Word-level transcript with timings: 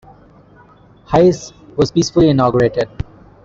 Hayes 1.11 1.53
was 1.77 1.91
peacefully 1.91 2.29
inaugurated. 2.29 2.89